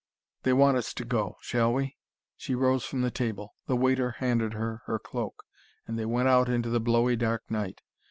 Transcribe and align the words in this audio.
They 0.41 0.51
want 0.53 0.77
us 0.77 0.95
to 0.95 1.05
go. 1.05 1.37
Shall 1.41 1.73
we?" 1.75 1.95
She 2.35 2.55
rose 2.55 2.83
from 2.83 3.01
the 3.03 3.11
table. 3.11 3.53
The 3.67 3.75
waiter 3.75 4.13
handed 4.17 4.53
her 4.53 4.81
her 4.87 4.97
cloak, 4.97 5.43
and 5.85 5.95
they 5.99 6.05
went 6.07 6.27
out 6.27 6.49
into 6.49 6.71
the 6.71 6.79
blowy 6.79 7.15
dark 7.15 7.43
night. 7.51 7.81